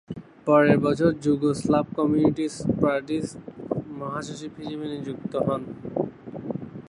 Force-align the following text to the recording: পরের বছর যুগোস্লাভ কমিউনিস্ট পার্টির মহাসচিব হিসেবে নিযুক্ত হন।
পরের 0.45 0.77
বছর 0.85 1.11
যুগোস্লাভ 1.23 1.85
কমিউনিস্ট 1.97 2.61
পার্টির 2.81 3.25
মহাসচিব 3.99 4.51
হিসেবে 4.59 4.85
নিযুক্ত 4.93 5.33
হন। 5.47 5.61